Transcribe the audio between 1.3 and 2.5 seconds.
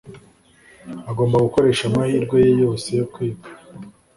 gukoresha amahirwe